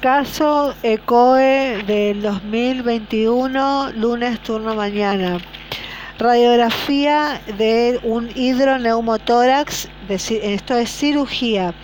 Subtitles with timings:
[0.00, 5.38] Caso ECOE del 2021, lunes turno mañana.
[6.20, 11.74] Radiografía de un hidroneumotórax, esto es cirugía.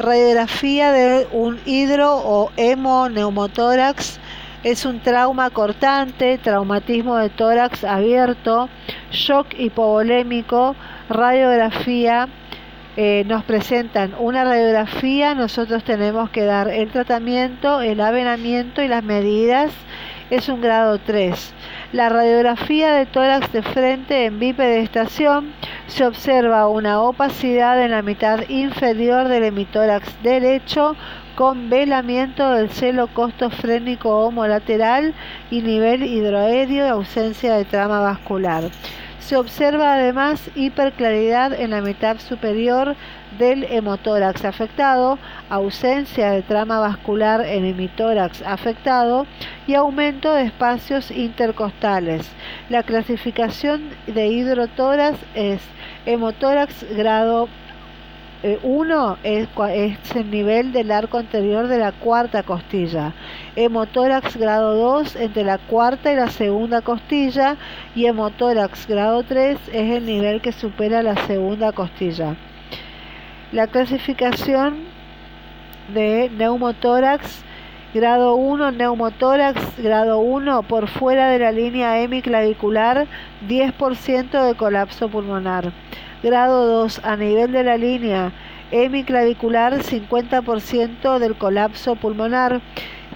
[0.00, 4.18] Radiografía de un hidro o hemoneumotórax
[4.64, 8.68] es un trauma cortante, traumatismo de tórax abierto,
[9.12, 10.74] shock hipovolémico,
[11.08, 12.28] radiografía
[12.96, 19.04] eh, nos presentan una radiografía, nosotros tenemos que dar el tratamiento, el avenamiento y las
[19.04, 19.70] medidas.
[20.30, 21.54] Es un grado 3.
[21.92, 25.54] La radiografía de tórax de frente en bipedestación
[25.86, 30.96] se observa una opacidad en la mitad inferior del hemitórax derecho
[31.34, 35.14] con velamiento del celo costofrénico homolateral
[35.50, 38.64] y nivel hidroaéreo y ausencia de trama vascular.
[39.20, 42.96] Se observa además hiperclaridad en la mitad superior
[43.36, 45.18] del hemotórax afectado,
[45.50, 49.26] ausencia de trama vascular en hemitórax afectado
[49.66, 52.30] y aumento de espacios intercostales.
[52.70, 55.60] La clasificación de hidrotórax es
[56.06, 57.48] hemotórax grado
[58.42, 63.12] 1 eh, es, el nivel del arco anterior de la cuarta costilla.
[63.56, 67.56] Hemotórax grado 2 entre la cuarta y la segunda costilla
[67.96, 72.36] y hemotórax grado 3 es el nivel que supera la segunda costilla.
[73.50, 74.84] La clasificación
[75.92, 77.44] de neumotórax
[77.94, 83.06] grado 1, neumotórax grado 1 por fuera de la línea hemiclavicular,
[83.48, 85.72] 10% de colapso pulmonar.
[86.22, 88.32] Grado 2 a nivel de la línea
[88.70, 92.60] hemiclavicular 50% del colapso pulmonar,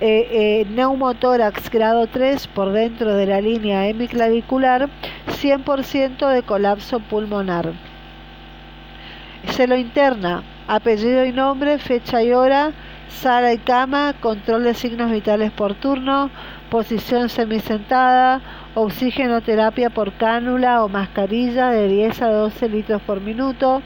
[0.00, 4.88] eh, eh, neumotórax grado 3 por dentro de la línea hemiclavicular
[5.28, 7.72] 100% de colapso pulmonar.
[9.50, 12.72] Se lo interna, apellido y nombre, fecha y hora,
[13.08, 16.30] sala y cama, control de signos vitales por turno,
[16.70, 18.40] posición semisentada,
[18.74, 23.82] oxigenoterapia por cánula o mascarilla de 10 a 12 litros por minuto,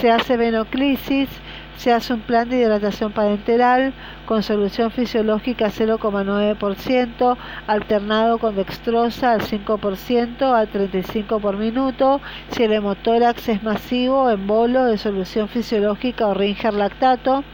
[0.00, 1.28] se hace venoclisis,
[1.76, 3.92] se hace un plan de hidratación parenteral
[4.26, 12.20] con solución fisiológica 0,9%, alternado con dextrosa al 5% al 35 por minuto.
[12.50, 17.44] Si el hemotórax es masivo, en bolo de solución fisiológica o ringer lactato.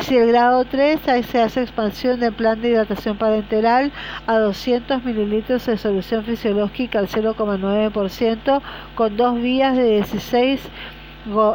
[0.00, 3.92] Si el grado 3, ahí se hace expansión del plan de hidratación parenteral
[4.26, 8.62] a 200 mililitros de solución fisiológica al 0,9%
[8.94, 10.60] con dos vías de 16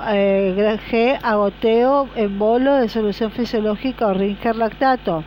[0.08, 5.24] eh, G agoteo en bolo de solución fisiológica o ringer lactato.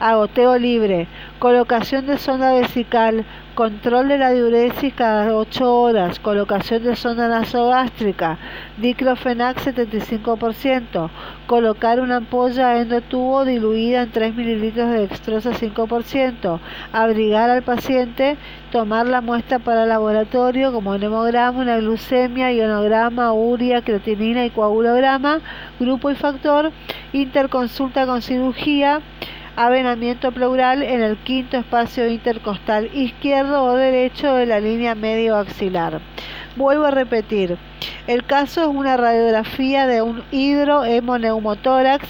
[0.00, 1.08] Agoteo libre.
[1.38, 3.26] Colocación de sonda vesical.
[3.54, 6.18] Control de la diuresis cada 8 horas.
[6.18, 8.38] Colocación de sonda nasogástrica.
[8.78, 11.10] Diclofenac 75%.
[11.46, 16.60] Colocar una ampolla endotubo diluida en 3 mililitros de dextrosa 5%.
[16.94, 18.38] Abrigar al paciente.
[18.72, 25.40] Tomar la muestra para laboratorio como hemograma, una glucemia, ionograma, uria, creatinina y coagulograma.
[25.78, 26.72] Grupo y factor.
[27.12, 29.02] Interconsulta con cirugía
[29.56, 36.00] avenamiento pleural en el quinto espacio intercostal izquierdo o derecho de la línea medio axilar.
[36.56, 37.58] Vuelvo a repetir,
[38.06, 42.06] el caso es una radiografía de un hidrohemoneumotórax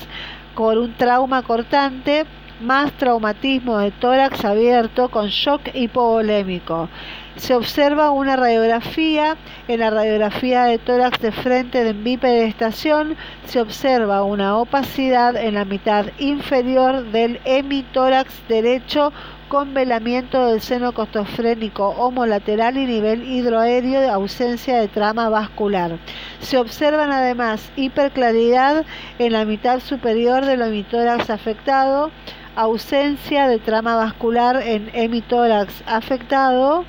[0.55, 2.25] con un trauma cortante
[2.61, 6.89] más traumatismo de tórax abierto con shock hipovolémico
[7.37, 9.37] se observa una radiografía,
[9.69, 15.65] en la radiografía de tórax de frente de bipedestación se observa una opacidad en la
[15.65, 19.13] mitad inferior del hemitórax derecho
[19.49, 25.99] con velamiento del seno costofrénico homolateral y nivel hidroaéreo de ausencia de trama vascular.
[26.39, 28.85] Se observan además hiperclaridad
[29.19, 32.13] en la mitad superior del hemitórax afectado,
[32.55, 36.85] ausencia de trama vascular en hemitórax afectado,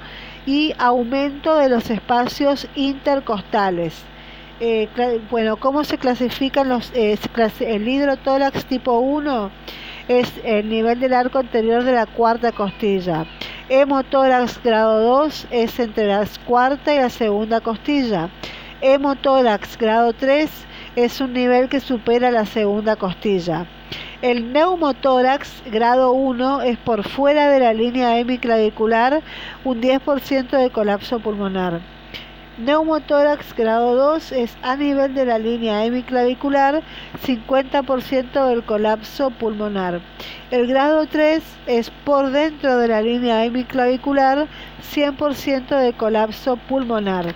[0.45, 4.03] y aumento de los espacios intercostales.
[4.59, 4.87] Eh,
[5.31, 7.17] bueno, ¿cómo se clasifican los, eh,
[7.61, 9.51] el hidrotórax tipo 1?
[10.07, 13.25] Es el nivel del arco anterior de la cuarta costilla.
[13.69, 18.29] Hemotórax grado 2 es entre la cuarta y la segunda costilla.
[18.81, 20.49] Hemotórax grado 3
[20.95, 23.65] es un nivel que supera la segunda costilla.
[24.21, 29.23] El neumotórax grado 1 es por fuera de la línea hemiclavicular,
[29.63, 31.81] un 10% de colapso pulmonar.
[32.59, 36.83] Neumotórax grado 2 es a nivel de la línea hemiclavicular,
[37.25, 40.01] 50% del colapso pulmonar.
[40.51, 44.45] El grado 3 es por dentro de la línea hemiclavicular,
[44.93, 47.33] 100% de colapso pulmonar.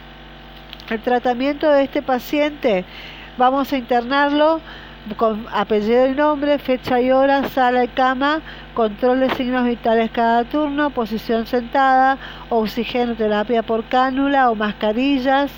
[0.91, 2.85] El tratamiento de este paciente,
[3.39, 4.61] vamos a internarlo
[5.17, 8.41] con apellido y nombre, fecha y hora, sala y cama,
[8.73, 12.17] control de signos vitales cada turno, posición sentada,
[12.49, 15.51] oxigenoterapia por cánula o mascarillas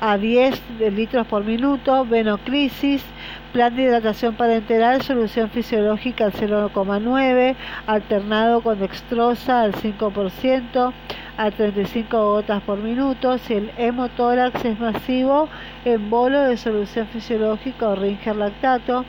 [0.00, 0.60] a 10
[0.92, 3.04] litros por minuto, venoclisis,
[3.52, 7.54] plan de hidratación parenteral, solución fisiológica al 0,9,
[7.86, 10.92] alternado con dextrosa al 5%,
[11.36, 13.38] a 35 gotas por minuto.
[13.38, 15.48] Si el hemotórax es masivo,
[15.84, 19.04] en bolo de solución fisiológica o ringer lactato.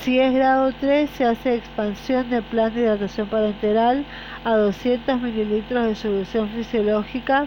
[0.00, 4.04] Si es grado 3, se hace expansión del plan de hidratación parenteral
[4.44, 7.46] a 200 mililitros de solución fisiológica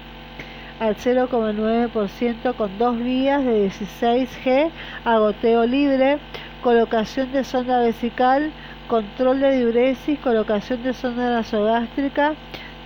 [0.81, 4.71] al 0,9% con dos vías de 16G
[5.06, 6.18] a goteo libre,
[6.63, 8.51] colocación de sonda vesical,
[8.88, 12.33] control de diuresis, colocación de sonda nasogástrica,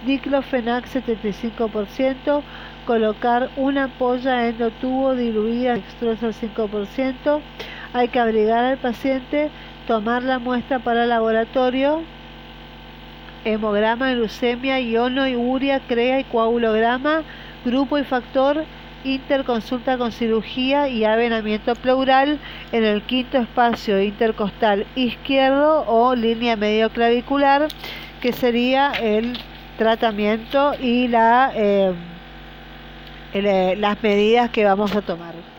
[0.06, 2.42] diclofenac 75%,
[2.86, 7.42] colocar una ampolla endotubo diluida extrosa al 5%,
[7.94, 9.50] hay que abrigar al paciente,
[9.88, 12.02] tomar la muestra para laboratorio,
[13.44, 17.24] hemograma, leucemia, iono y uria, crea y coagulograma,
[17.64, 18.66] grupo y factor,
[19.04, 22.40] interconsulta con cirugía y avenamiento pleural
[22.72, 27.68] en el quinto espacio intercostal izquierdo o línea medio clavicular,
[28.20, 29.38] que sería el
[29.78, 31.94] tratamiento y la, eh,
[33.34, 35.55] eh, las medidas que vamos a tomar.